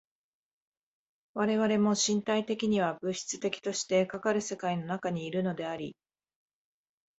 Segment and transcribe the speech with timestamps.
[1.35, 5.95] 我々も身体的には物質的としてかかる世界の中にいるのであり、